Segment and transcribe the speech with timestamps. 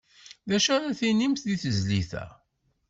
[0.49, 2.25] D acu ara tinimt di tezlit-a?